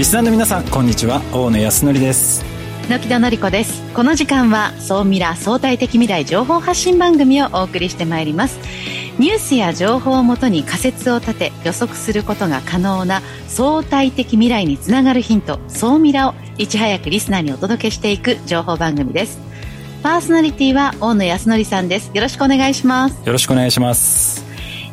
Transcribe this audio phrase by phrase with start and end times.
[0.00, 1.20] リスナーの皆さんこんにちは。
[1.30, 2.42] 大野康則です。
[2.88, 3.82] 野木戸典子です。
[3.92, 8.58] この時間は総ミラ相対的未来情報発信番組をお送りしてまいります。
[9.18, 19.38] ニュースや情報をもとに仮説を立て予測することが可能な相対的未来につながるヒント総ミラをいち早くリスナーにお届けしていく情報番組です。
[20.02, 22.10] パーソナリティは大野康則さんです。
[22.14, 23.16] よろしくお願いします。
[23.26, 24.49] よろしくお願いします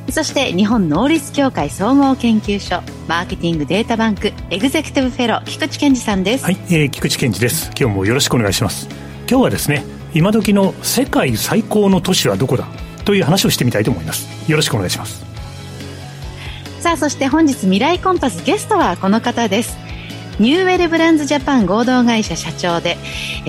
[0.10, 6.44] そして日本能率協会総合研究所マーケティングデータバンクエグゼクティブフェロー菊池健二さんです。
[6.44, 7.72] はい、えー、菊池健二です。
[7.80, 8.88] 今日もよろしくお願いします。
[9.30, 9.84] 今日はですね
[10.14, 12.68] 今時の世界最高の都市はどこだ？
[13.06, 14.28] という話をしてみたいと思います。
[14.50, 15.24] よろしくお願いします。
[16.80, 19.78] さあそして本日未来コンパスゲストはこの方です。
[20.40, 22.96] ニューウェルブランズジャパン合同会社社長で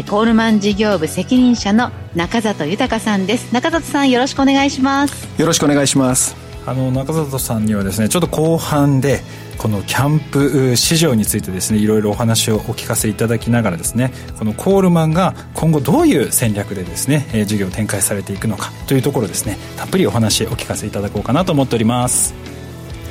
[0.09, 3.53] コールマン事業部責任者の中里豊さんです。
[3.53, 5.29] 中里さんよろしくお願いします。
[5.41, 9.23] よろしくお願いしますあの中里さんにはですねちょっと後半で
[9.57, 22.35] このキャンプ市場についてですねいろいろお話をお聞かせいただきながらですねこのコールマンが今後どういう戦略でですね、え事業を展開されていくのかというところですねたっぷりお話お聞かせいただこうかなと思っております。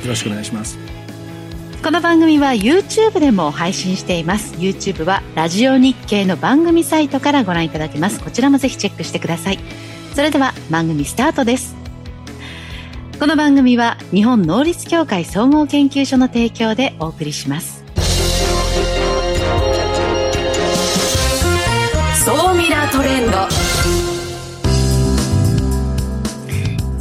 [0.04, 0.78] よろしくお願いします。
[1.82, 4.54] この番組は YouTube でも配信しています。
[4.54, 8.20] YouTube はラジオ日経の番組サイトからご覧いただけます。
[8.20, 9.58] こちらもぜひチェックしてください。
[10.14, 11.77] それでは番組スタートです
[13.18, 17.82] この番組は日本能率協会総合研究所の提供でお送りします。
[22.24, 23.57] 総ミラートレンド。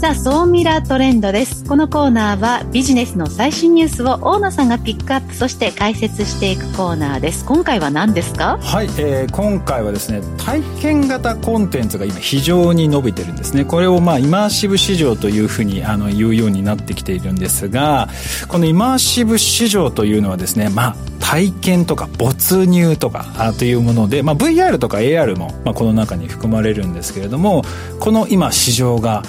[0.08, 1.66] さあ、総ミラートレンドです。
[1.66, 7.44] このコーナーはビジネスの最新ニュースを大野さんがピックアップ、そして解説していくコーナーです。
[7.44, 8.58] 今回は何ですか？
[8.61, 13.66] はい、えー、今回はですね、体験型コンテンツが今非常に伸びてるんですね。
[13.66, 18.07] これをまあ、イマーシブ市場というふうにあの言うようになってきているんですが、
[18.47, 27.63] このイマーシブ市場というのはですね、まあ、体験とか没入とかあというもので、まあ、VR とか AR も、まあ、この中に含まれるんですけれども
[28.00, 29.23] この今市場が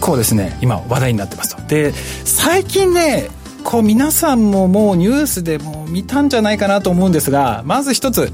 [0.00, 1.62] 構ですね今話題になってますと。
[1.68, 1.92] で
[2.24, 3.28] 最近ね
[3.62, 8.32] こう皆さんももうニュースでも見たんじゃないかなと思うんですがまず一つ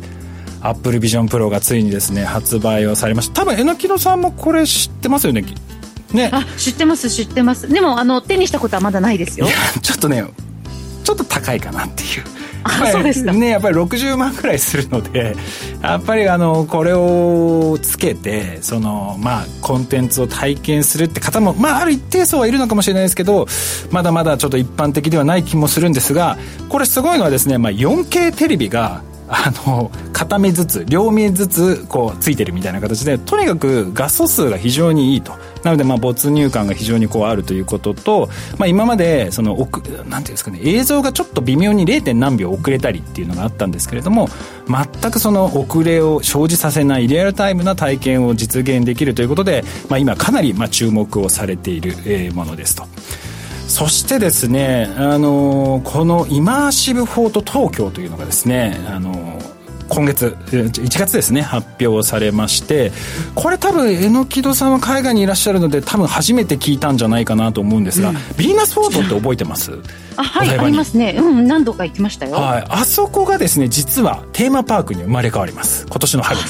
[0.62, 3.42] アップルビジョンプロがついにですね発売をされました。
[3.42, 5.44] 多分えのきのさんもこれ知ってますよね？
[6.12, 6.30] ね。
[6.32, 7.68] あ知ってます知ってます。
[7.68, 9.46] でもあの手にしたことはまだないですよ。
[9.82, 10.24] ちょっとね
[11.04, 12.24] ちょっと高いかなっていう
[13.32, 15.36] ねやっぱり60万くらいするので
[15.82, 23.46] やっぱりあのこれをつけてそのまあコンテンツを体験するって方もまあある一定層はいるのかもしれないですけど
[23.90, 26.38] まだまだちょっと一般的ではない気もするんですが
[26.68, 35.32] これすごいのはですね、まあ、4K テレビがあの片目ずつ両目ずつこうついてるみたいな形でとにかく画素数が非常にいいと
[35.66, 42.04] なのでまあ没入感が非常にこうあるということと、まあ、今までその奥なんていうんですかね映像がちょっと微妙に 0.
[42.04, 44.28] 点何秒遅れたりっていうのがあったんですけれども
[44.68, 52.84] 全くその遅れを生じさせないリアルタイムな体験を実現できるということで、まあ、今かなりまあ注目をされているものですと。
[53.66, 59.40] そしてですね、あのこのイマーシブフォート東京というのがですね、あの
[59.88, 62.92] 今月1月ですね発表されまして
[63.34, 69.72] これ多分榎木戸さんは海外にいらっしゃるので多分初めて聞いたんじゃないかなと思うんですが、うん、ヴィーナスフォートって覚えてます？
[70.16, 71.16] あはいありますね。
[71.18, 75.86] うん何度か行きましたよ、はい、あそこがですね実はテーマパークに生まれ変わります。
[75.86, 76.44] 今年の春に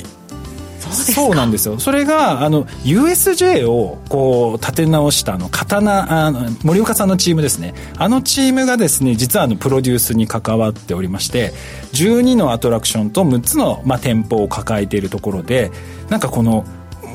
[1.12, 1.78] そうなんですよ。
[1.78, 7.74] それがあの USJ をこう立て直したあの刀あの森岡さんのチームですね。
[7.96, 11.52] あのチームがですね実はあのプロデュースに関わっておりまして
[11.92, 15.70] 12のアトラクションと6つの、まあ、店舗を抱えているところで
[16.08, 16.64] なんかこの、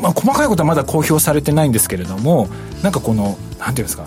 [0.02, 2.47] まあ、細かいことはまだ公表されてないんですけれども
[2.81, 4.06] なんかこのなんていうんですか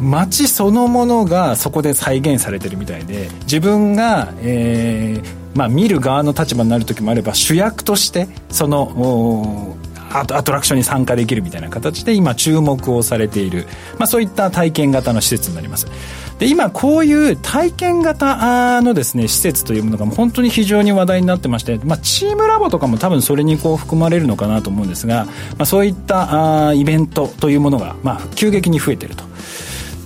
[0.00, 9.76] 街そのものがそこで再現されてるみたいで自分が、えーまあ、見る側の立場になる時もあれば主役としてその
[10.10, 13.66] アトラクションに参加できるみたいな形で今注目をされている、
[13.98, 15.88] まあ、そういった体験型の施設になります。
[16.38, 25.32] で今こういう体験型のですね施設というものが本当に非常に話題になってまして、まあ、チームラボとかも多分それにこう含まれるのかなと思うんですが、ま
[25.62, 29.24] あ、そういったあイベントというものが、まあ、急激に増えてると。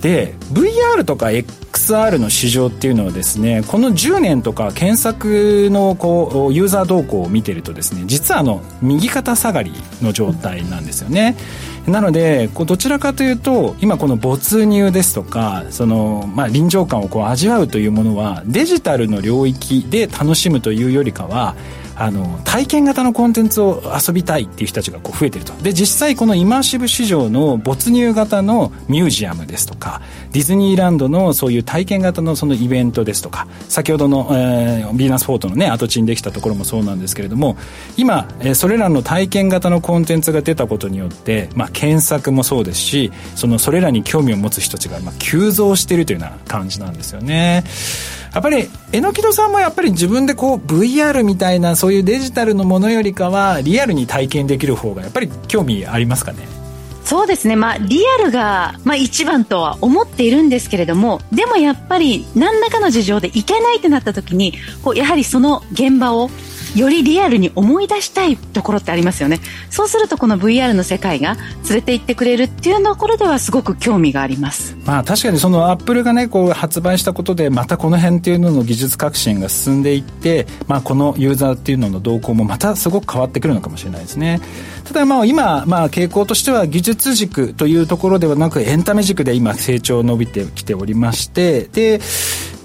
[0.03, 9.71] で VR とか XR の市場っていうのはですねこの10年とか検索のこうユーザー動向を見てるとですね実はあの右肩下がり
[10.01, 11.37] の状態なんですよね。
[11.87, 21.55] なのでこうどちらかというと今この没入ですとかその、まあ、臨場感をこう味わうというものはデジタルの領域で楽しむというよりかは
[21.95, 30.01] あの体験型のコンテンツを遊びたいっていう人たちがこう増えてるとで実際このイマーシブ市場の没入型のミュージアムですとか
[30.31, 37.57] ディズニーランドのそういう体験型のそのイベントですとか先ほどの、えー、ビーナスフォートのね跡地にできたところもそうなんですけれども
[37.97, 47.63] 今、えー、それらの体験型のコンテンツが出たことによって、まあ、検索もそうですしそのそれらに興味を持つ人たちが、まあ、急増しているというような感じなんですよね。
[48.33, 56.47] やっぱり榎戸さんもやっぱり自分でこう VR みたいなそういうデジタルのものよりかはリアルに体験できる方がやっぱり興味ありますかね？
[57.05, 64.53] そうですね、まあ、リアルが、まあ、一番とは思っているんですけれどもでもやっぱり何らかの事情で行けないってなった時に
[64.83, 66.29] こうやはりその現場を
[66.75, 69.39] よりリアルに思い出したいところってありますよね。
[69.69, 71.35] そうするとこの VR の世界が
[71.69, 74.75] 連れて行ってくれるっていうところではすごく興味があります。
[74.85, 84.41] まあ確かにそのアップルがねこう発売したことでまたこの辺っていうのの技術革新が進んでいって、まあ、このユーザーっていうのの動向もまたすごく変わってくるのかもしれないですね。
[84.85, 92.01] ただまあ今、まあ、傾向としては技術軸というところではなくエンタメ軸で今成長伸びてきておりましてで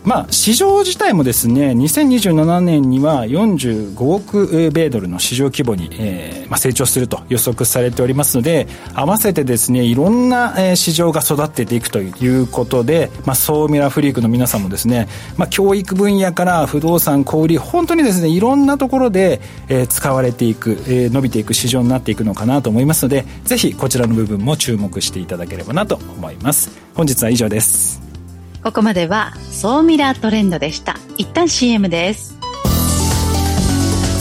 [0.08, 26.70] まあ、市場自体もですね2027年には45億米ドルの市場規模に、えーまあ、成長すると予測されておりますので合わせてですねいろんな、え、市場が育っていくということで、まあ、ソーミラフリークの皆さんもですね、まあ、教育分野から不動産小売本当にですねいろんなところで、え、使われていく、え、伸びていく市場になっていくのかなと思いますのでぜひこちらの部分も注目していただければなと思います。
[26.94, 28.07] 本日は以上です。
[28.62, 30.96] ここまでは総ミラートレンドでした。
[31.16, 32.36] 一旦 CM です。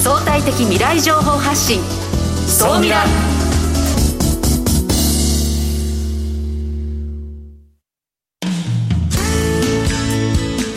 [0.04, 1.82] 相対的未来情報発信。
[2.48, 3.04] 総ミラ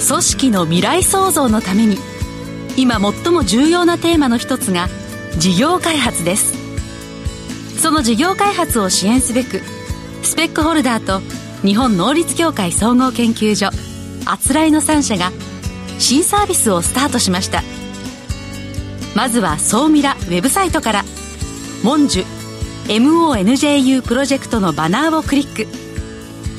[0.09, 1.97] 組織の未来創造のために
[2.77, 4.89] 今最も重要なテーマの一つが
[5.39, 6.59] 事業開発です。
[7.81, 9.61] その事業開発を支援すべく
[10.23, 11.21] スペックホルダーと
[11.63, 13.71] 日本能率協会総合研究所
[14.27, 15.31] あつらいの3社が
[15.99, 17.63] 新サービスをスタートしました。
[19.15, 21.05] まずは総ミラウェブサイトから
[21.83, 22.25] 「モンジュ
[22.87, 25.67] MONJU プロジェクト」のバナーをクリック。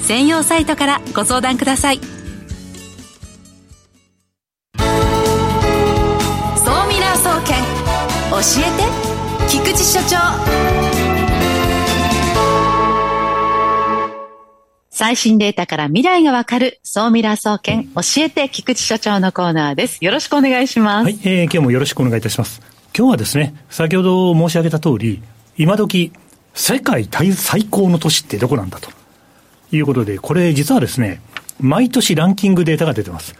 [0.04, 2.11] 専用サイトからご相談ください。
[15.02, 19.98] 最新データから未来がわかる、総ミラー総研、教えて菊池所長のコーナーです。
[20.00, 21.06] よろしくお願いします。
[21.06, 22.62] はい、えー、今日もよろしくお願いいたします。
[22.96, 25.20] 今日はですね、先ほど申し上げた通り、
[25.58, 26.12] 今時、
[26.54, 28.92] 世界最高の都市ってどこなんだと
[29.72, 31.20] いうことで、これ実はですね、
[31.60, 33.34] 毎年ランキングデータが出てます。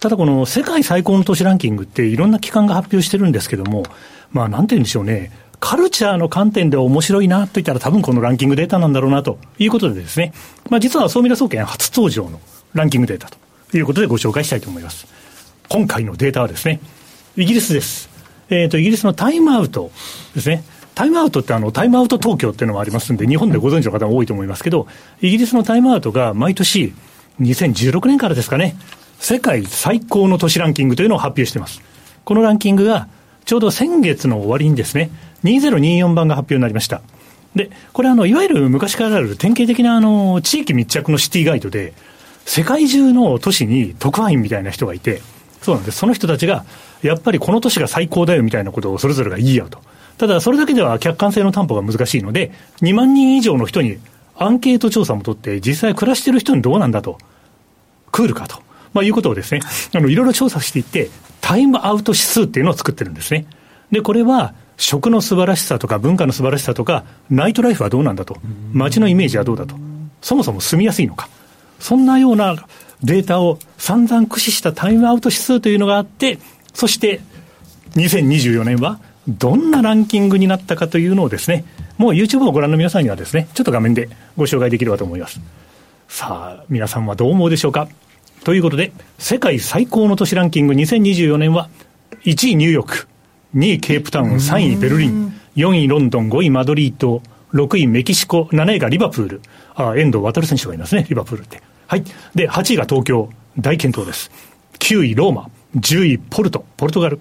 [0.00, 3.84] ただこの世界最高の都市ランキングっていろんな機関が発表してるんですけども、
[4.32, 5.30] まあなんて言うんでしょうね、
[5.64, 10.34] カルチャーの観点で面白いなといったら多分このランキングデータなんだろうなということでですね、
[10.68, 12.38] まあ実は総ミラ総研初登場の
[12.74, 13.30] ランキングデータ
[13.70, 15.06] ということでご紹介したいと思います。
[15.70, 16.80] 今回のデータはですね、
[17.38, 18.10] イギリスです。
[18.50, 19.90] えっ、ー、と、イギリスのタイムアウト
[20.34, 20.64] ですね。
[20.94, 24.86] タイムアウトってあの、タイムアウト東京っていうのもありますんで、日本でご存知の方も多いと思いますけど、
[25.22, 26.92] イギリスのタイムアウトが毎年、
[27.40, 28.76] 2016年からですかね、
[29.18, 31.80] 世界最高の都市ランキングというのを発表しています。
[32.26, 33.08] このランキングが、
[33.46, 35.10] ちょうど先月の終わりにですね、
[35.44, 37.02] 2024番が発表になりました。
[37.54, 41.92] で、これあの、いわゆる昔からある典型的なあの、地域密着のシティガイドで、
[42.46, 45.22] 世界中の都市に特派員みたいな人がいて、
[45.62, 45.98] そうなんです。
[45.98, 46.64] その人たちが、
[47.02, 49.78] やっぱりこの都市が最高だよみたいなことをそれぞれが言い合うと。
[50.18, 53.98] ただ、それだけでは客観性の担保が難しいので、2万人以上の人に
[54.36, 57.18] アンケート調査も取って、実際暮らしてる人にどうなんだと。
[58.10, 58.62] クールかと。
[58.92, 59.60] まあ、いうことをですね、
[59.94, 61.10] あの、いろいろ調査していって、
[61.40, 63.46] タイムアウト指数っていうのを作ってるんですね。
[63.90, 68.36] で、これは、食の素晴らしさとか文化の素晴らしさとか、ナイトライフはどうなんだと、
[68.72, 69.76] 街のイメージはどうだと、
[70.20, 71.28] そもそも住みやすいのか、
[71.78, 72.56] そんなような
[73.02, 76.38] データを散々駆使したタイムアウト指数というのがあって、
[76.72, 77.20] そして
[77.96, 81.64] 2024年はどんなランキングになったかというのをですね、
[81.96, 85.40] もう YouTube をご覧の皆さんにはですね、ちょっと画面でご紹介できればと思います。
[86.08, 87.88] さあ、皆さんはどう思うでしょうか。
[88.44, 91.68] ということで、世界最高の都市ランキング2024年は、
[92.24, 93.08] 1位ニューヨーク、
[93.54, 99.42] 2位ケープタウン、3位ベルリン、4位ロンドン、5位マドリード、6位メキシコ、7位がリバプール。
[99.76, 101.62] あ、遠藤航選手がいますね、リバプールって。
[101.86, 102.04] はい。
[102.34, 104.30] で、8位が東京、大健闘です。
[104.80, 107.20] 9位ローマ、10位ポルト、ポルトガル。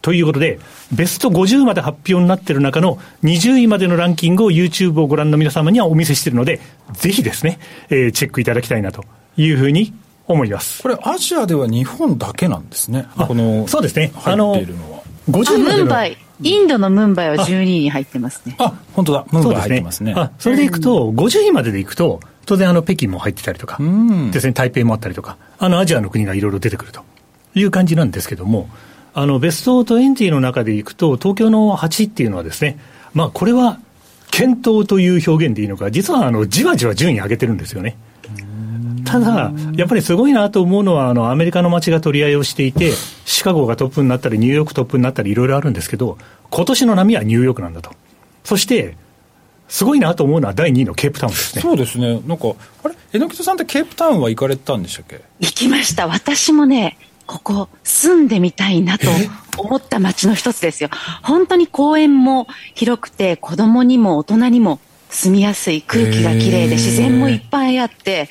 [0.00, 0.58] ということで、
[0.92, 6.60] ベスト50まで発表になっている中の20位までのランキングを YouTube をご覧の皆様にはお見せしているので、
[6.92, 9.04] ぜひですね、えー、チェックいただきたいなと
[9.36, 9.94] いうふうに
[10.26, 10.82] 思います。
[10.82, 13.06] これ、アジアでは日本だけなんですね。
[13.16, 14.12] この、そうですね。
[14.24, 14.62] あの、
[15.30, 16.18] 50位までのムンバイ。
[16.42, 18.56] インドのムンバイは12位に入ってますね。
[18.58, 19.26] あ、本当だ。
[19.30, 20.14] ムンバイ入ってますね。
[20.16, 27.02] あそれでいくと、50位まででいくと、当然あの北京も入ってたりとか、んですね、台北もあったりとか、あのアジアの国がいろいろ出てくると
[27.54, 28.68] いう感じなんですけども、
[29.14, 32.78] あのベスト20の中でいくと、東京の8っていうのはですね、
[33.14, 33.78] まあこれは
[34.30, 37.96] 検討という表現でいいのか、実はあのじわじわ順位上げてるんですよね。
[39.04, 42.92] ただ、やっぱりすごいなと思うのは、あのアメリカの街が取り合いをしていて、
[43.24, 46.18] シカゴがトップになったり、ニューヨークトップになったり、いろいろあるんですけど、
[46.50, 47.90] 今年の波はニューヨークなんだと。
[48.44, 48.96] そして、
[49.68, 51.62] すごいなと思うのは第2位のケープタウンですね。
[51.62, 52.20] そうですね。
[52.26, 52.94] なんか、あれ？
[53.12, 55.22] 榎木戸さんってケープタウンは行かれたんでしたっけ？
[55.40, 56.06] 行きました。
[56.06, 59.06] 私もね、ここ住んでみたいなと
[59.56, 60.90] 思った街の一つですよ。
[61.22, 68.28] 本当に公園も広くて、子供にも大人にも住みやすい、空気がきれいへーで自然もいっぱいあって、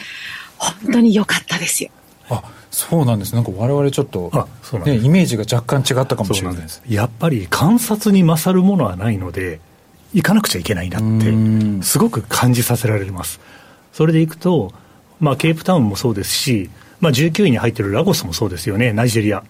[0.84, 1.90] 本当に良かったですよ。
[2.30, 3.36] あ、そうなんです。
[3.36, 6.82] なんか我々ちょっとあ、そうなんですね、イメージが若干違ったかもしれないです。
[6.88, 9.60] やっぱり観察に勝るものはないので、
[10.14, 11.36] 行かなくちゃいけないなってう
[11.80, 13.40] ん、すごく感じさせられます。
[13.92, 14.72] それでいくと、
[15.20, 19.44] まあ、ケープタウンもそうですし、まあ、19位に入ってるラゴスもそうですよね、ナイジェリア。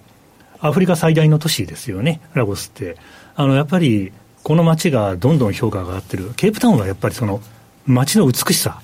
[0.59, 2.97] アフリカ最大の都市ですよね、ラゴスって。
[3.35, 4.11] あの、やっぱり、
[4.43, 6.31] この街がどんどん評価が上がってる。
[6.35, 7.41] ケープタウンはやっぱりその、
[7.85, 8.81] 街の美しさ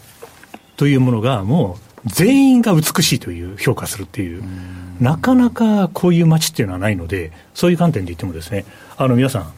[0.76, 4.44] というものがもう全員が美しいという評価するっていう、
[5.00, 8.66] なかなかこういう街っていうのはないので、そういう観点で言ってもですね、
[8.98, 9.54] あの皆さん、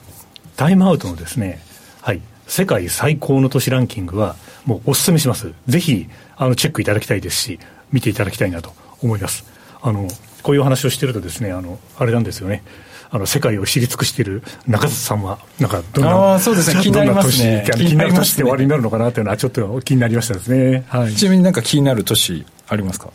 [0.56, 1.62] タイムアウトのですね、
[2.02, 5.54] はい、世界最高の都市ランキングは、もうお勧めします。
[5.68, 7.60] ぜひ、あの、チェックいただきたいですし、
[7.92, 9.46] 見ていただきたいなと思います。
[9.82, 10.08] あの、
[10.44, 12.64] こういうお話をしてるとですね、あの、あれなんですよね。
[13.10, 16.82] あの、世界を知り尽くしている中里さんは、なんか、どんな、あーそうですね。
[16.82, 17.66] 気になりますね。
[17.70, 20.86] どんな都市気になる都市で終わりになるのかなというのは、ちょっと気になりましたですね。
[20.88, 21.14] はい。
[21.14, 23.10] ちなみになんか気になる都市ありますか？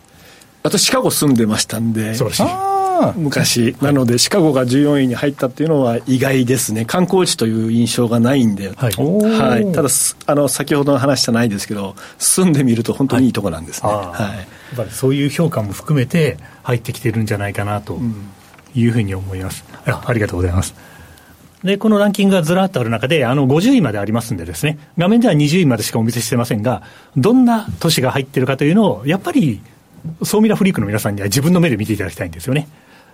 [0.63, 2.17] 私シカゴ住んでましたんでい。
[3.17, 3.77] 昔。
[3.81, 6.85] なのでシカゴが14位に入ったっていうのは意外ですね。
[6.85, 8.93] 観光地という印象がないんで、はい。
[8.93, 17.99] はい、ただすあの先ほどの話じゃないですけど住んでみると本当にいいとこなんですね、あはいぱりそういう評価も含めて入ってきてるんじゃないかなと
[18.75, 19.65] いうふうに思います。
[19.87, 20.75] あありがとうございます。
[21.65, 26.83] で、このランキングがずらっとある中で、あの、50位までありますんでですね、画面では20位までしかお見せしてませんが、
[27.17, 29.61] どんな都市が入ってるかというのを、やっぱり、
[30.23, 32.69] ソーミラフリークの皆さんには自分の目で見ていただきたいんですよね。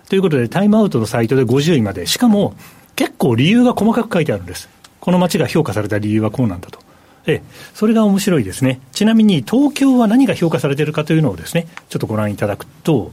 [0.09, 2.53] ということで、タイムアウトのサイトで50位まで、しかも、
[2.95, 4.69] 結構理由が細かく書いてあるんです。
[4.99, 6.79] この街が評価された理由はこうなんだと。
[7.25, 8.81] ええ、それが面白いですね。
[8.91, 13.11] ちなみに東京は何が評価されているかというのをですね、ちょっとご覧いただくと、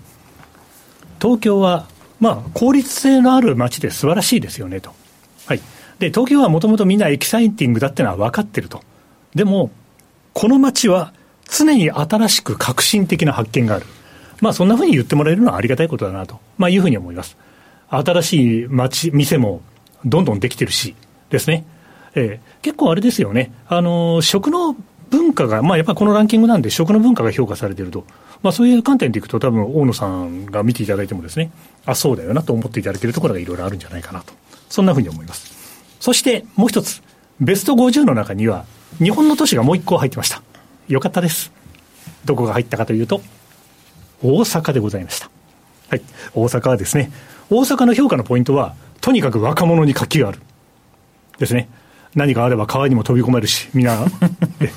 [1.21, 1.87] 東京は、
[2.19, 4.93] まあ、効率性のある街で素晴らしいですよねと。
[5.47, 5.61] はい。
[5.99, 8.83] で、東京はもともとみんなエキサイティングだってのは分かってると。
[9.35, 9.71] でも、
[10.33, 11.13] この街は
[11.49, 13.87] 常に新しく革新的な発見がある。
[14.41, 17.37] まあ、そんなふうに言ってもらえるのはありがたいことだなと、まあ、いうふうに思います。
[17.91, 19.61] 新しい街、店も
[20.05, 20.95] どんどんできてるし、
[21.29, 21.65] ですね。
[22.15, 23.53] えー結構あれですよね。
[23.69, 24.77] あの食の
[25.11, 28.05] 文化が、まあ、やっぱりこのランキングなんで食の文化が評価されてると。
[28.43, 31.51] まあ、そういう観点でいくと多分大野さんが見ていただいてもですね、
[31.85, 34.33] あ、そうだよなと思っていただけるところがいろいろあるんじゃないかなと。
[34.69, 35.53] そんなふうに思います。
[36.01, 37.03] そしてもう一つ、
[37.41, 38.65] ベスト50の中には、
[38.99, 40.43] 日本の都市がもう一個入ってました。
[40.89, 41.53] よかったです。
[42.25, 43.21] どこが入ったかというと、
[44.23, 45.31] 大阪でございました。
[45.89, 46.03] はい。
[46.35, 47.11] 大阪はですね、
[47.51, 50.39] 大阪の評価のポイントは、とにかく若者に活気がある。
[51.39, 51.69] ですね。
[52.15, 54.05] 何かあれば川にも飛び込めるし、みんな、
[54.61, 54.71] え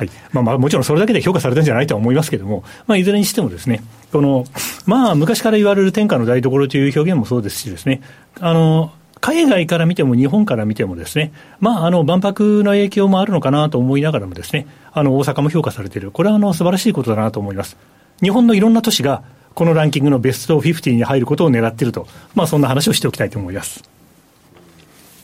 [0.00, 0.10] はい。
[0.32, 3.82] まあまあ、もちろんそれだけで評価されたんじゃないとは思いますけども、まあ、いずれにしてもですね、
[4.12, 4.46] この、
[4.86, 8.00] まあ、昔から言われる天下の台所という表現もそうですしですね、
[8.40, 16.10] あの、海外から見ても日本から見てもですね、まあ、あの、万博の影響もあるのかなと思いながらもですね、あの、大阪も評価されている。
[16.10, 17.76] これはあの、素晴らしいことだなと思います。
[18.22, 19.22] 日本のいろんな都市が、
[19.54, 23.82] このランキングのベスト50に入ることを狙っていると、まあ、そんな話をしておきたいと思います。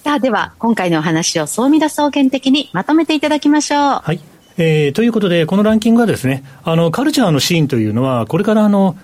[0.06, 3.80] さあ、では、今回のお話を総見出総研的にまとめていただきましょう。
[3.80, 4.20] はい。
[4.56, 8.96] えーということで、このランキングはですね、あの、カルチャーのシーンというのは、これからあの、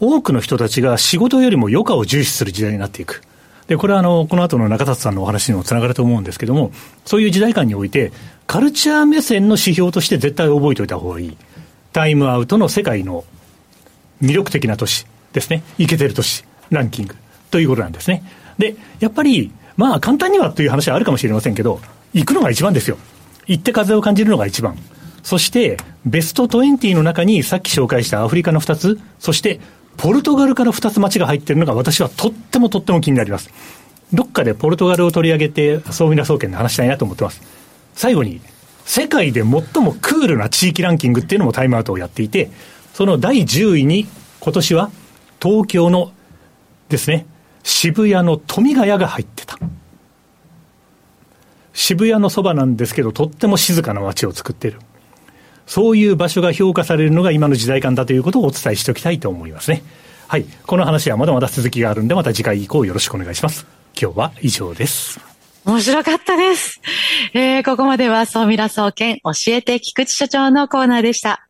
[0.00, 3.20] 多くの人たちが仕事よりも余暇を重視する時代になっていく。
[3.66, 6.72] で、これはあの、この後の中里さんのお話にもつながると思うんですけども、
[7.04, 8.12] そういう時代感において、
[8.46, 11.36] カルチャー目線の指標として絶対覚えておいた方がいい。
[11.92, 13.24] タイムアウトの世界の
[14.22, 15.62] 魅力的な都市ですね。
[15.76, 17.14] イケてる都市、ランキング
[17.50, 18.24] ということなんですね。
[18.56, 21.80] で、やっぱり、まあ簡単にはという話はあるかもしれませんけど、
[22.14, 22.98] 行くのが一番ですよ。
[23.48, 24.78] 行って風を感じるのが一番。
[25.24, 29.58] そして、ベスト20の中にさっき紹介したアフリカの2つ、そして、
[29.96, 33.50] ポルトガルから2つ街が入ってるのが私はとってもとっても気になります。
[34.12, 37.42] どっかでポルトガルを取り上げて、総ミラ総研で話したいなと思ってます。
[37.96, 38.40] 最後に、
[38.84, 39.50] 世界で最
[39.82, 42.50] もクールな地域ランキングっていうのもタイムアウトをやっていて、
[42.94, 44.06] その第10位に
[44.38, 44.92] 今年は
[45.42, 46.12] 東京の
[46.88, 47.26] ですね、
[47.62, 49.58] 渋谷の富ヶ谷が入ってた。
[51.72, 54.80] 渋谷のそばなんですけど、とっても静かな街を作っている。
[55.66, 59.82] そういう場所が評価されるのが今の時代感だということをお伝えしておきたいと思いますね。
[60.28, 60.44] はい。
[60.66, 63.66] この話はまだまだ続きがあるんで、また次回以降よろしくお願いします。
[64.00, 65.20] 今日は以上です。
[65.64, 66.80] 面白かったです。
[67.34, 71.46] えー、ここまでは、総ミラ総研教えて菊池所長のコーナーでした。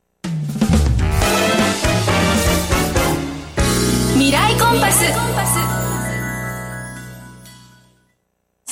[4.14, 5.81] 未来コンパス。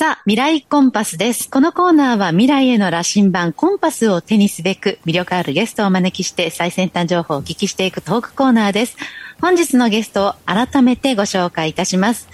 [0.00, 1.50] さあ、未来コンパスです。
[1.50, 8.97] このコーナーは未来への羅針盤コンパスを手にすべく魅力あるゲストをお招きして最先端情報をお聞きしていくトークコーナーです。
[9.42, 12.30] 本日のゲストを改めてご紹介いたします。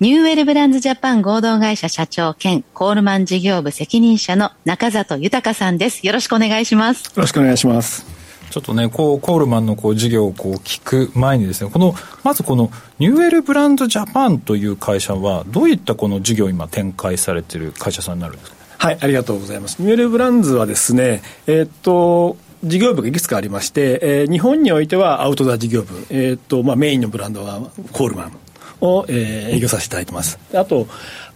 [0.00, 6.04] ニューウェルブランズジャパン合同会社社長兼コールマン事業部責任者の中里豊さんです。
[6.04, 7.04] よろしくお願いします。
[7.04, 8.23] よろしくお願いします。
[8.54, 11.92] ちょっとね、こう、コールマンのこう事業をこう聞く前にですね、この、
[12.22, 12.70] まずこの
[13.00, 18.56] ニューウェルブランズジャパンという会社は、どういったこの事業を今展開されている会社さんになるんですか？
[18.78, 19.82] はい、ありがとうございます。
[19.82, 28.32] ニューウェルブランズはですね、えー、っと、事業部がいくつかありまして、えー、日本においてはアウトドア事業部、えー、っと、まあメインのブランドはコールマン。
[28.80, 30.38] を、えー、営業させていただいてます。
[30.54, 30.86] あと、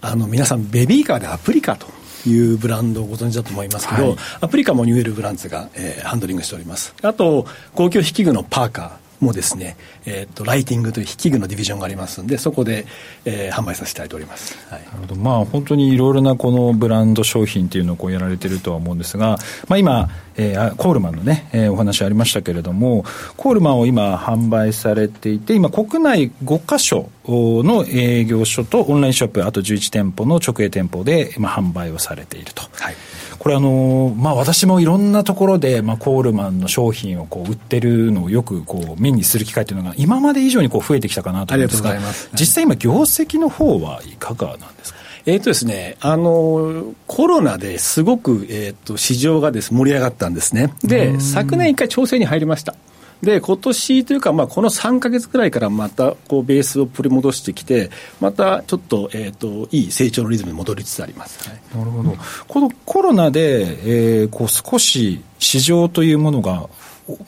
[0.02, 1.88] あの、皆さん、ベビーカーでアプリカと
[2.26, 6.94] いうブランドをご存知だと思いますけど、はい、アプリカもニューエルブランズが、えー、ハンドリングしております。
[7.02, 9.07] あと、公共引き具のパーカー。
[9.20, 12.86] もですね、えーと、ライティングという引き具のディビジョンがありますんで、そこで、
[13.24, 23.04] えー、販売させていただいております、はい、なるほど、まあ、本当にいろいろなこのブランド商品っていうのをこうやられてるとは思うんですが、まあ、今、えー、コールマンのね、えー、お話ありましたけれども、
[23.36, 32.62] コールマンを今販売されていて、今国内5カ所の営業所とオンラインショップ、あと11店舗の直営店舗で今販売をされていると。
[32.72, 32.94] はい
[33.38, 41.96] これあの、まあ私もいろんなところで、まあコールマンの商品をこう売ってるのをよくこう目にする機会というのが今まで以上にこう増えてきたかなと思うんですが、
[42.32, 44.98] 実際今業績の方はいかがなんですか？
[45.26, 52.74] えーとですね、あのコロナですごく、えーと、市場がです、盛り上がったんですね、で昨年、一回調整に入りました。
[53.22, 66.68] で今年というか、まあ、この3か月くらいからまたこうベースを取り戻してきて、またちょっと,、えーと、いい成長のリズムに戻りつつあります、はい、なるほど、このコロナで、えー、こう少し市場というものが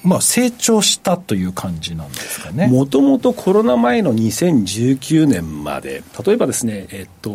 [0.04, 2.66] まあ、成長したという感じなんですかね。
[2.66, 7.30] もともとコロナ前の2019年まで、例えばですね、えっと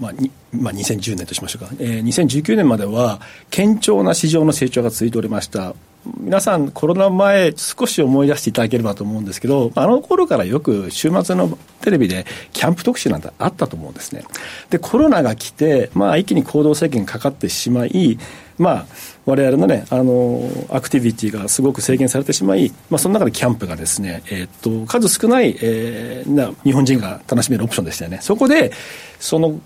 [0.00, 0.12] まあ
[0.52, 3.20] まあ、2010年としましょうか、えー、2019年までは、
[3.50, 5.74] 堅調な市場の成長が続いておりました。
[6.04, 14.24] 皆さん、コロナ前、少し思い出していただければと思うんですけど、あの頃からよく週末のテレビでキャンプ特集なんてあったと思うんですね。
[14.70, 18.18] で、コロナが来て、まあ、一気に行動制限かかってしまい、
[18.56, 18.86] まあ、
[19.26, 28.20] 我々のね、あの、アクティビティがすごく制限されてしまい、まあ、その中でキャンプがですね、えー、っと、数少ない、えー、な日本人が楽しめるオプションでしたよね。
[28.22, 28.72] そこで、
[29.18, 29.60] その、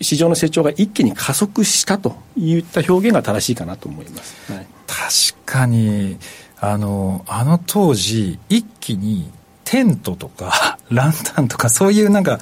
[0.00, 4.52] 市場の成長が一気に加速したといった表現が正しいかなと思います。
[4.52, 4.66] はい
[4.98, 6.18] 確かに、
[6.60, 9.30] あの、あの当時、一気に
[9.64, 12.40] テントとか、 ランタンとか、そういうなんか、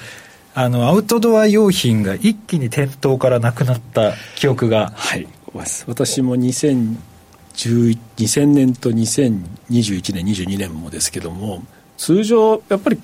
[0.55, 4.93] あの、アウトドア用品が一気に店頭からなくなった記憶が。
[4.97, 5.29] はい。
[5.87, 6.97] 私も2010
[8.17, 11.63] 2000年と2021年、22年もですけども、
[11.99, 12.99] 通常、やっぱり、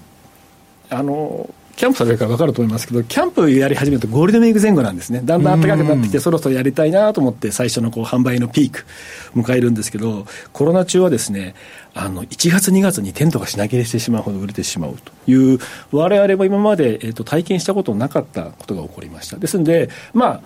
[0.89, 1.49] あの、
[1.83, 5.21] キャンプされるから分かると思いますけど、キャンプやり始めるとゴールデンウィーク前後なんですね。
[5.25, 8.87] だんだん暖かくなってきて、そろそろやりたいなと思って、最初のこう販売のピーク
[9.35, 11.57] 迎えるんですけど、コロナ中はですね、
[11.93, 15.59] あの、1月2月にテントが品切れしてしまうほど売れてしまうという、
[15.91, 19.39] 我々も今まで、えー、と体験したことなかったことが起こりました。
[19.39, 20.41] ですので、まあ、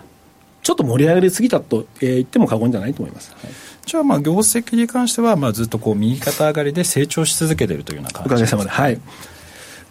[0.63, 3.31] ちょっと盛り上がりすぎたと、えー、言っても過言じゃないと思います。
[3.33, 3.53] はい
[3.85, 8.91] じゃあ、まあ、業績に関しては、まあ、ずっとこう、右肩上がりで成長し続けているというような感じです、ね、おかげさまで。
[8.91, 9.01] はい。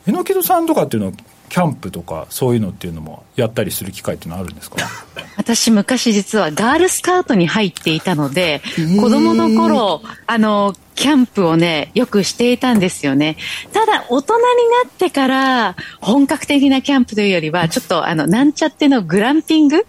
[0.06, 1.14] 榎戸さんとかっていうのは、
[1.50, 4.78] キャンプとかそういうのっていうのもやったりする機会っていうのはあるんですか？
[5.38, 8.62] 私昔実はガールスカウトに入っていたので、
[9.00, 13.36] 子供の頃、あの、キャンプをね、よくしていたんですよね。
[13.74, 14.42] ただ、大人に
[14.84, 19.86] なってから、本格的なキャンプというよりは、ちょっと、あの、なんちゃってのグランピング？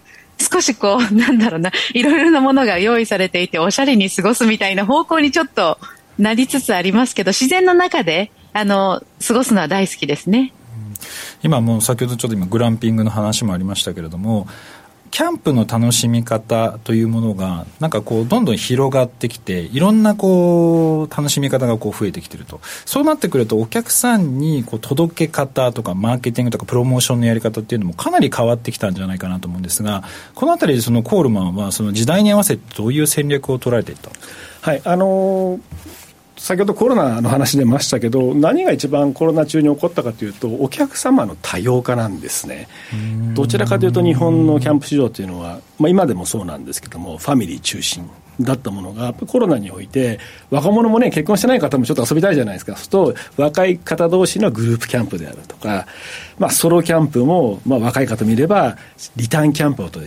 [0.51, 5.79] 少しこう、なんだろうな、いろいろなものが用意されていて、おしゃれに過ごすみたいな方向にちょっと
[6.19, 10.51] なりつつありますけど、自然の中で、あの、過ごすのは大好きですね。
[11.43, 14.47] 今もう先ほどちょっと今グランピングの話もありましたけれども
[15.11, 22.59] キャンプの楽しみ方というものがなんかこうどんどん広がってきていろんなこう楽しみ方がこう増えてきてると。
[22.85, 30.03] そうなってくるとお客さんにこう届け方とかマーケティングとかプロモーションのやり方っていうのもかなり変わってきたんじゃないかなと思うんですが
[30.35, 34.11] この辺りでそのコールマンはその時代に合わせてどういう戦略を取られていった
[34.61, 35.61] はいあのー
[36.37, 42.67] 先ほどコロナの話出ましたけど、何が一番コロナ中に起こったかというと、お客様の多様化なんですね。
[43.33, 50.19] どちらかというと、日本のキャンプ市場というのは、まあ、今でもそうなんですけども、ファミリー中心だったものが、コロナにおいて、
[50.49, 52.75] 若者もね、結婚してない方もちょっと遊びたいじゃないですか。
[52.77, 55.87] そうすると、若い方同士のグループキャンプであるとか、
[56.37, 58.77] まあ、ソロキャンプも、まあ、若い方見れば、
[59.15, 59.99] リターンキャンパーと、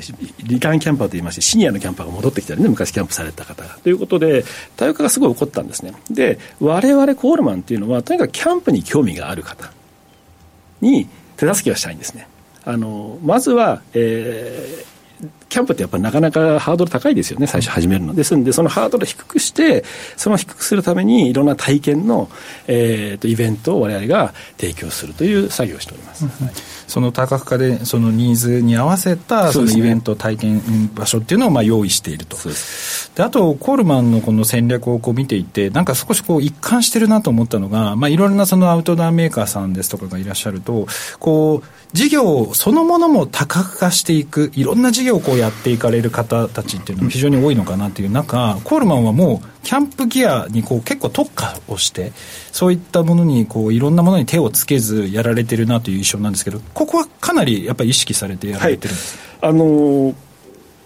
[0.45, 3.79] リターンキャンパーと言いまして、シニアのキャンパーが戻ってきたりね、昔キャンプされた方が。
[3.83, 4.45] ということで、
[4.77, 5.93] 多様化がすごい起こったんですね。
[6.11, 9.73] で、我々コールマンっていうのは、とにかくキャンプに興味がある方
[10.81, 12.29] に手助けをしたいんですね。
[12.65, 14.90] あの、まずは、えー、
[15.49, 18.15] キャンプってやっぱりなかなかハードル高いですよね、最初始めるの。
[18.15, 19.85] ですんで、そのハードルを低くして、
[20.17, 22.31] その低くするために、いろんな体験の、
[22.67, 26.25] えーと、イベントを我々が提供するという作業をしております。
[26.25, 26.53] はい、
[26.91, 32.37] その多角化で、そのニーズに合わせたそのイベント、体験場所っていうのをまあ用意していると。
[33.15, 40.89] であと、コールマンのこの戦略をこう見ていて、なんか少しこう一貫してるなと思ったのが、まあ、いろんなそのアウトドアメーカーさんですとかがいらっしゃると、
[41.21, 52.13] こう、事業そのものも多角化していく、いろんな事業をこうやっていかれる方たちっていうのも非常に多いのかなっていう中、コールマンはもう、キャンプギアにこう結構特化をして、
[52.53, 60.15] そういったものにこういろんなものに手をつけずやられてるなという印象なんですけど、ここはかなりやっぱり意識されてやられてるんです、はい、あのー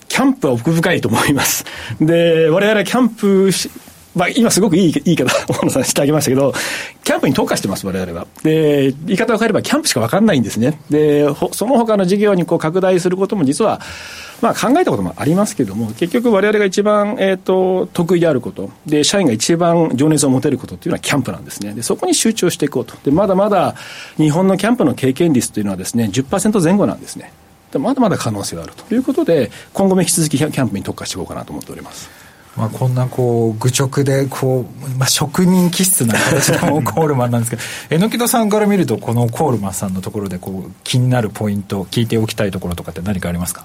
[0.06, 1.64] キャンプは奥深いと思います。
[2.00, 3.50] で、我々キャンプ
[4.14, 5.24] まあ、今すごくいい言い方、
[5.61, 6.53] 大野さんしてあげましたけど、
[7.03, 8.27] キャンプに特化してます、我々は。
[8.42, 10.79] で、言い方を変えればキャンプしか分かんないんですね。
[10.88, 13.81] で、その他の事業にこう拡大することも実は、
[14.40, 21.72] まあ考えたこともありますけれども、結局我々が一番、えっ、ー、と、得意であること、で、社員が一番情熱を持てることっていうのはキャンプなんですね。
[21.72, 22.94] で、そこに集中していこうと。
[23.05, 23.74] で、まだまだ
[24.16, 27.33] 日本のキャンプの経験率というのはですね、10%前後なんですね。
[27.72, 32.23] でまだまだ可能性があるということで、今後も引き続きキャンプに特化していこうかなと思っております。
[32.56, 37.62] まあ、こんなこう愚直でこう、まあ、職人気質な形のコールマンなんですけど
[38.06, 43.64] 榎木戸さんから見るとこのコールマンさんのところでこう気になるポイント聞いておきたいところとかって何かありますか？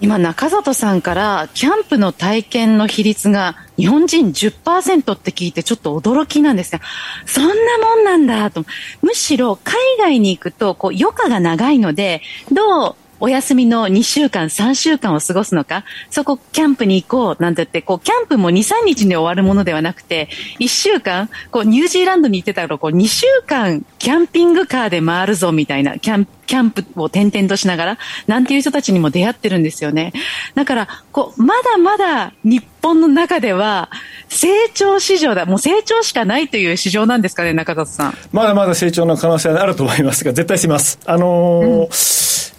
[0.00, 6.80] 今中里さんからキャンプの体験の比率が日本人10%って聞いてちょっと驚きなんですが
[7.24, 8.66] そんなもんなんだと。
[9.00, 12.20] むしろ海外に行くとこう余暇が長いので
[12.52, 20.28] どうお休みの2週間、3週間を過ごすのか、そこキャンプに行こうなんて言って、こう、キャンプも2、3日で終わるものではなくて、
[20.60, 30.12] 1週間、こう、ニュージーランドに行ってたら、こう、2週間、キャンピングカーで回るぞみたいな、キャンキャンプを転々としながら、なんていう人たちにも出会ってるんですよね。
[30.54, 33.90] だから、こう、まだまだ日本の中では、
[34.28, 38.14] 成長市場だ、もう成長しかないという市場なんですかね、中里さん。
[38.32, 40.98] まだまだ成長の可能性はあると思いますが、絶対します。
[41.04, 42.55] あのーうん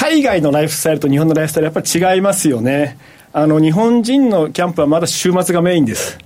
[0.00, 2.96] 海外のライフスタイルと日本のライフスタイルやっぱり違いますよね。
[3.34, 6.16] あの、日本人のキャンプはまだ週末がメインです。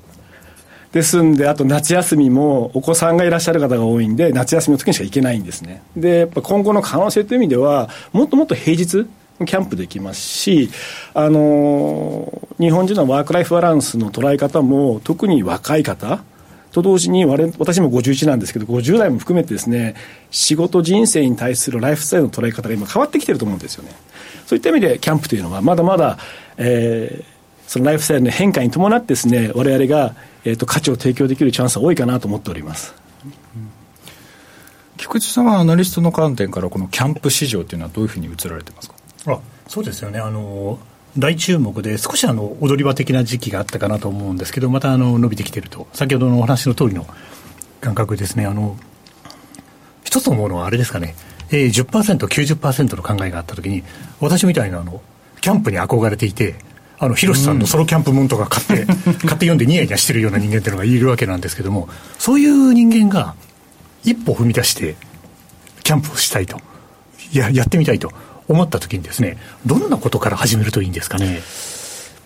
[0.93, 5.83] ですんで、あと夏休みもお子さんがいらっしゃる方が多いんで、夏休みの時にしか行けないんですね。
[5.97, 9.09] で、やっぱ今後の可能性という意味では、もっともっと平日、
[9.45, 10.71] キャンプできますし、
[11.13, 16.23] あの日本人のワークライフバランスの捉え方も、特に若い方、
[16.75, 19.95] と同時に我私も51なんですけど50代も含めてですね
[20.33, 23.93] 仕事人生に対するライフスタイルの捉え方が今変わってきてると思うんですよね。
[24.45, 26.19] そういった意味でキャンプというのはまだまだ、
[26.57, 27.25] えー、
[27.69, 32.93] そのライフスタイルの変化に伴ってですね我々が、えーと、価値を提供できるチャンスは多いかなと思っております、
[34.97, 38.97] 菊池さんはアナリストの観点からこのキャンプ市場というのはどういうふうに映られてますか？
[39.27, 40.19] あそうですよね。
[40.19, 40.79] あの
[41.19, 47.07] 大注目で、少しあの踊り場的な時期があったかなと思うんですけど、またあの伸びてきていると、先ほどのお話の通りの
[47.81, 48.77] 感覚ですね、あの
[50.03, 51.15] 一つ思うのはあれですかね、
[51.51, 53.85] えー、10%、90%の考えがあったときに、
[54.21, 55.01] 私みたいなあの
[55.41, 56.57] キャンプに憧れていて、
[56.99, 63.35] あの広瀬さんのソロキャンプもんとか買って、うん、買って読んでニヤニヤしてるような人間っていうのがいるわけなんですけども、そういう人間が
[64.03, 64.97] 一歩踏み出して、
[65.85, 66.59] キャンプをしたいと、
[67.33, 68.13] ややってみたいと。
[68.49, 71.41] 思ったときにですね、どんなことから始めるといいんですかね？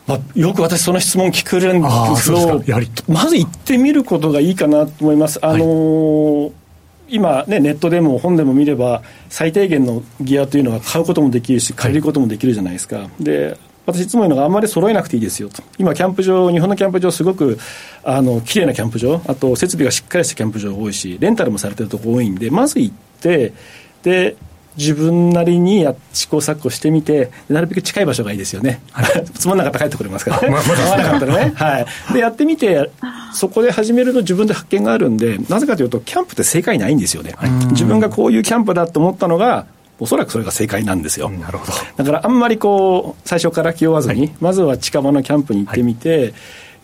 [0.07, 2.63] まあ、よく私、その質問聞くるんですけど、
[3.09, 5.39] まず行ってみることがいいかなと思います。
[5.43, 6.53] あのーはい、
[7.11, 12.97] 今、ね、ネットでも本でも見れば、最低限のギアというのは買うこともできるし、借りることもできるじゃないですか。
[12.97, 15.63] はい、で私いつも言うのがあんまり揃えなくていいですよと。
[15.79, 17.59] 今、キャンプ場、日本のキャンプ場、すごく、
[18.03, 23.53] あの、綺麗なキャンプ場、あと設備がしっかりしたキャンプ場多いし、レンタルもされてるとこ多いんで、まず行って、
[24.03, 24.37] で、
[24.79, 28.81] 自分なりにや試行錯誤してみて、なるべく近い場所がいいですよね。
[29.35, 30.49] つまんなかったら帰ってこれますからね。
[30.55, 31.53] まあ、まなかったらね。
[31.57, 31.87] はい。
[32.15, 32.91] で、やってみて、
[33.35, 37.35] そこで始めると自分で発見があるんで、なぜかというと、キャンプって正解ないんですよね。
[37.73, 39.67] 自分がこういうキャンプだと思ったのが、
[39.99, 41.29] おそらくそれが正解なんですよ。
[41.29, 41.73] なるほど。
[41.97, 46.35] だからあんまりこう、最初から気負わずに、はい、まずは近場のキャンプに行ってみて、はい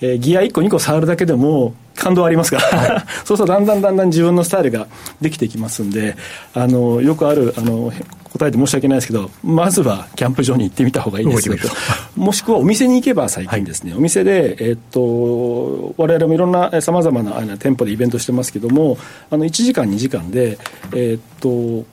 [0.01, 4.87] えー、ギア1個2個触るだけでも感動ありますから、はい、 そうするとだんだんだんだん自分のスタイルが
[5.21, 6.17] できていきますんで
[6.53, 7.93] あのよくあるあの
[8.33, 11.49] 答えて申し訳ないですけどまずはキャンプ場に行ってみた方がいいです。
[11.49, 11.69] よと
[12.17, 18.99] もしくはお店に行けば最近ですね、はい、お店で、えー、っと我々もいろんなさまざまな店舗でイベントしてますけども
[19.31, 20.59] あの1時間2時間で
[20.93, 21.87] えー、っと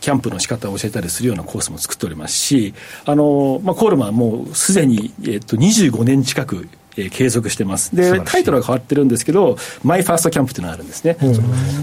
[0.00, 7.94] キャンプの仕方を教えたりするようなコースも作っておりますし、あの、まあ、コールマンはもうすでに、えっと、25年近くえー、継続してます。
[7.94, 11.16] で、タイトルは変わってるんですけど、マイファーストキャンプっていうのがあるんですね。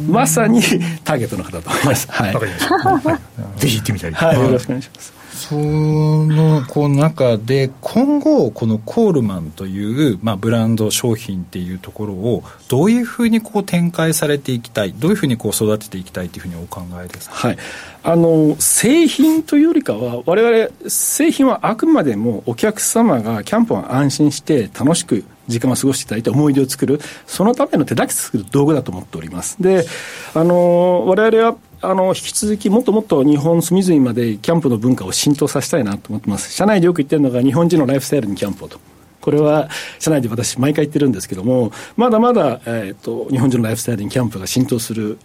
[0.09, 0.61] まさに
[1.05, 2.11] ターゲットの方と思います。
[2.11, 2.33] はい。
[2.33, 3.19] わ、かりました。
[3.57, 5.24] ぜひ行ってみたいはい、よろしくお願いします。
[5.35, 17.57] そのこの中で今後このコールマンという、まあ、ブランド商品っていうところをどういうふうにこう展開されていきたいどういうふうにこう育てていきたいというふうにお考えですか、はい、
[18.03, 29.61] あの製品というよりかは我々製品はあくまでもお客様がキャンプを安心して楽しく時間を過ごしていただいて思い出を作るそのための手だけ作る道具だと思っております。
[29.61, 29.85] で
[30.33, 31.55] あの我々は
[31.89, 36.51] あの、引き続きもっともっと日本隅々までキャンプの文化を浸透させたいなと思ってます。
[36.53, 38.79] 社内でよく言ってるのが日本人のライフスタイルにキャンプをと。
[39.21, 45.17] これは社内で私毎回言ってるんですけども、まだまだ、えっ、ー、と、日本人のライフスタイルにキャンプが浸透する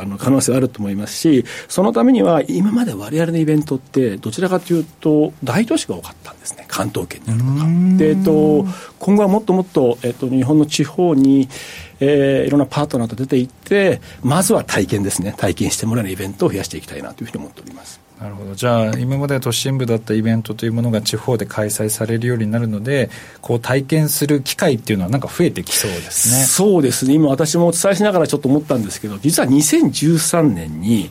[0.00, 7.98] あの可能性はあると思いますし、そのためには、今まで我々のイベントって、どちらかというと、大都市が多かったんですね、関東圏にあるとか。
[7.98, 8.66] で、えっと、
[8.98, 11.48] 今後はもっともっと、えっと、日本の地方に、
[12.00, 18.00] えー、いろんなパートナーと出ていって、まずは体験ですね、体験してもらえるイベントを増やしていきたいなというふうに思っております。
[18.22, 18.54] なるほど。
[18.54, 26.44] じゃあ今までは都心部だったイベントというものが地方で開催されるようになるのでこう体験する機会っていうのはなんか増えてきそうですね。
[26.44, 27.14] そうですね。
[27.14, 31.10] 今私もお伝えしながらちょっと思ったんですけど実は2013年に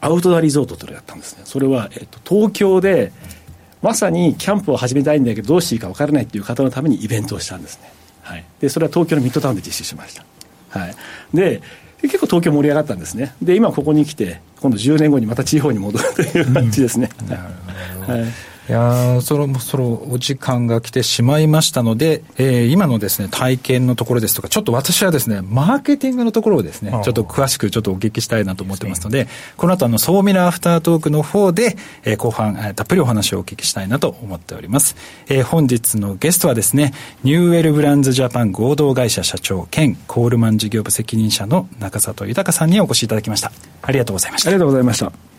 [0.00, 1.42] アウトドアリゾートというのをやったんですね。
[1.44, 3.12] それは、えっと、東京で
[3.82, 7.92] まさにキャンプを始めたいんだけどどうしていいか分からないっていう方のためにイベントをしたんですね、
[8.22, 10.24] はい、でそれは東京のミッドタウンで実施しました、
[10.68, 10.94] はい、
[11.34, 11.60] で
[12.02, 13.34] 結構東京盛り上がったんですね。
[13.42, 17.42] で今ここに来て今度10年後にまた地方に戻るという感じですね、うん、なる
[18.00, 34.94] ほど、はいいやそろそろお時間が来てしまいましたので、えー、今のですね、体験のところですとか、ちょっと私はですね、マーケティングのところをですね、ちょっと詳しくちょっとお聞きしたいなと思ってますので、この後あの、ソーミラーアフタートークの方で、えー、後半、えー、たっぷりお話をお聞きしたいなと思っております。
[35.28, 36.94] えー、本日のゲストはですね、
[37.24, 43.50] ニューエルブランズジャパン合同会社社長兼コールマン事業部責任者の中里豊さんにお越しいただきました。
[43.82, 44.50] ありがとうございました。
[44.50, 45.31] ありがとうございました。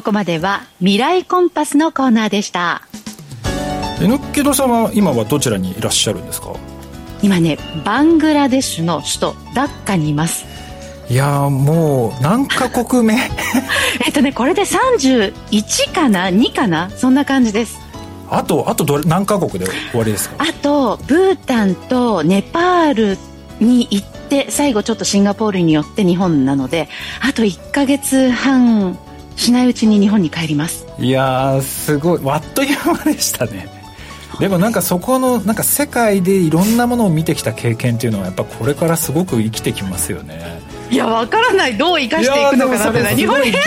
[0.00, 2.80] ここまでは未来コンパスのコーナーでした。
[4.00, 6.54] えのっけどさんは今はどちらにいらっしゃるんですか？
[7.22, 10.46] 今ねバングラデシュの首都ダッカにいます。
[11.10, 13.12] いやもう何カ国目
[14.06, 16.88] えっとねこれで31かな？2かな？
[16.96, 17.78] そんな感じです。
[18.30, 20.36] あとあとどれ何カ国で終わりですか？
[20.42, 23.18] あとブータンとネパール
[23.60, 26.88] に行って最後ちょっとシンガポールによって日本なので
[27.20, 28.98] あと1か月半
[29.40, 30.86] しないうちに日本に帰ります。
[30.98, 32.20] いやすごい。
[32.26, 33.68] あっという間でしたね。
[34.38, 40.60] でもなんかそこのなんか世界でいろんなものを見てきた経験っていうのはやっぱこれからすごく生きてきますよね。
[40.90, 41.78] いやわからない。
[41.78, 43.58] どう生かしていくのかなって日本に帰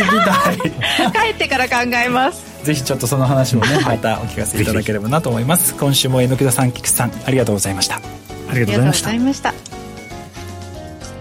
[1.32, 2.44] ってから考えます。
[2.64, 5.74] ぜひちょっとその話もね またお聞かせいただければなと思います。
[5.74, 7.96] 今週も榎田さん菊池さんありがとうございました。
[7.96, 9.54] ありがとうございました。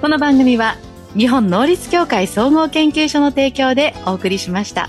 [0.03, 0.77] この番組は
[1.17, 4.89] 日本能率協会総合研究所の提供でお送りしました。